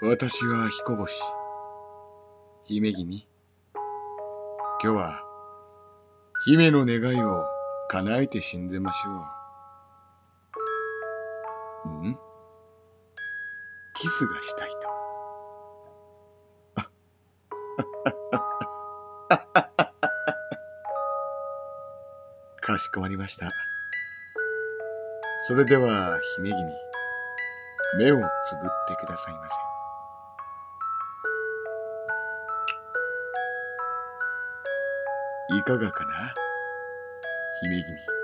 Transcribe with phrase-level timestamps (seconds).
[0.00, 1.20] 私は彦星。
[2.66, 3.26] 姫君。
[4.80, 5.20] 今日は、
[6.46, 7.44] 姫の願いを
[7.88, 9.26] 叶えて死んでましょ
[11.84, 11.88] う。
[12.06, 12.16] ん？
[13.96, 14.76] キスがしたいと。
[22.62, 23.50] かしこまりました。
[25.48, 26.72] それでは、姫君、
[27.98, 29.77] 目をつぶってくださいませ。
[35.50, 36.34] いかがかな？
[37.62, 38.17] 姫君。